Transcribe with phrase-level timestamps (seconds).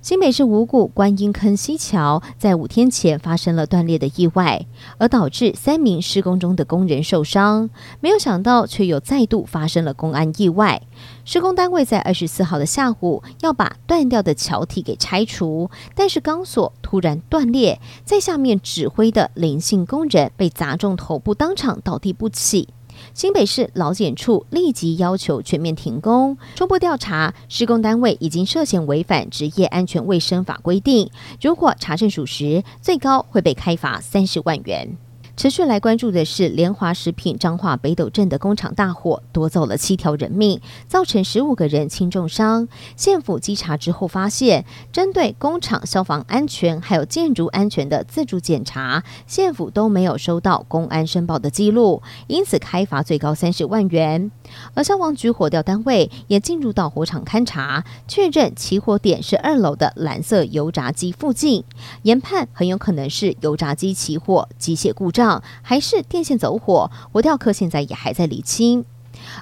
[0.00, 4.64] 新北市五股观音坑西桥在五天前发生了断裂的意外，
[4.96, 7.68] 而导致三名施工中的工人受伤。
[8.00, 10.80] 没有想到，却又再度发生了公安意外。
[11.24, 22.68] 施工单位在二十四号的下午要把断掉的桥体给拆除，但是钢索突然断裂，在下面指挥的林姓工人被砸中头部，当场倒地不起。
[23.14, 34.96] 新北市劳检处立即要求全面停工，初步调查，施工单位已经涉嫌违反职业安全卫生法规定，如果查证属实，最高会被开罚三十万元。
[35.38, 42.66] 持续来关注的是联华食品彰化北斗镇的工厂大火，夺走了七条人命，造成十五个人轻重伤。
[42.96, 54.32] 县府稽查之后发现，针对工厂消防安全还有建筑安全的自主检查，县府都没有收到公安申报的记录，因此开罚最高三十万元。
[54.74, 61.62] 而消防局火调单位也进入到火场勘查，确认起火点是二楼的蓝色油炸机附近，
[62.02, 65.27] 研判很有可能是油炸机起火，机械故障。
[65.62, 68.84] 还是电线走火，火调科现在也还在理清。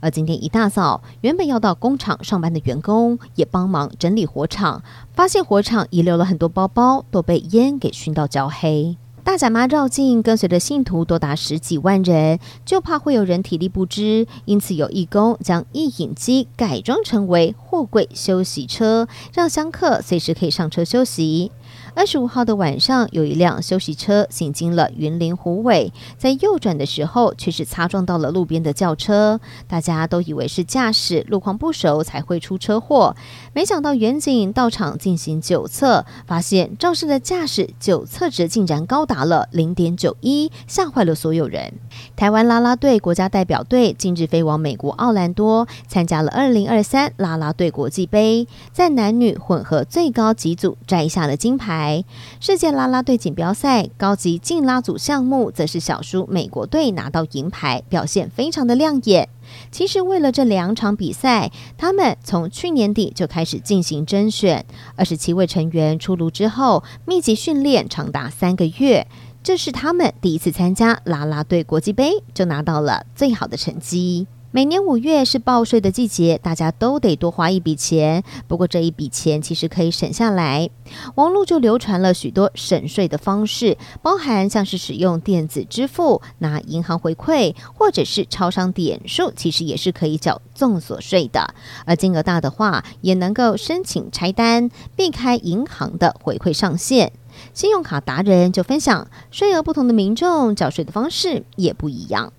[0.00, 4.82] 而今天一大早，原本要到工厂上班的员工也帮忙整理火场，
[5.14, 8.96] 发现火场遗留了很多包包，都被烟给熏到焦黑。
[9.24, 21.50] 大甲妈绕境跟随着信徒多达十几万人，就怕会有人体力不支，因此有义工将义影机改装成为货柜休息车，让香客随时可以上车休息。
[21.94, 29.40] 二十五号的晚上，有一辆休息车行经了云林虎尾，在右转的时候，却是擦撞到了路边的轿车。
[29.68, 33.14] 大家都以为是驾驶路况不熟才会出车祸，
[33.52, 41.74] 没想到远景到场进行酒测，发现肇事的驾驶酒测值竟然高达了零点九一，吓坏了所有人。
[42.16, 52.04] 台湾啦啦队国家代表队近日飞往美国奥兰多，参加了二零二三啦啦队国际杯，在男女混合最高级组摘下了金牌牌。
[52.40, 59.30] 世界啦啦队锦标赛高级竞拉组项目，则是小输美国队拿到银牌，表现非常的亮眼。
[59.70, 64.66] 其实为了这两场比赛，他们从去年底就开始进行甄选，
[64.96, 69.06] 二十七位成员出炉之后，密集训练长达三个月。
[69.42, 74.26] 这是他们第一次参加啦啦队国际杯，就拿到了最好的成绩。
[74.54, 78.22] 每年五月是报税的季节，大家都得多花一笔钱。
[78.46, 80.70] 不过这一笔钱其实可以省下来。
[81.16, 91.52] 网络就流传了许多省税的方式，包含像是使用电子支付、拿银行回馈，或者是超商点数，其实也是可以缴综所税的。
[91.84, 97.10] 而金额大的话，也能够申请拆单，避开银行的回馈上限。
[97.52, 102.32] 信用卡达人就分享，税额不同的民众缴税的方式也不一样。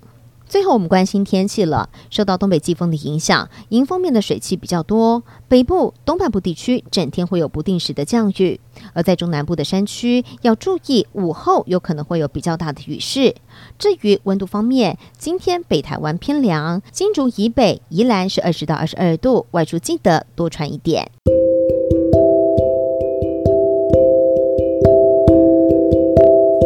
[0.47, 1.89] 最后，我们关心天气了。
[2.09, 8.59] 受到东北季风的影响，迎风面的水汽比较多，北部、东半部地区整天会有不定时的降雨。
[8.93, 13.35] 而在中南部的山区，要注意午后有可能会有比较大的雨势。
[13.79, 21.11] 至于温度方面，今天北台湾偏凉，新竹以北、宜兰是二十到二十二度，外出记得多穿一点。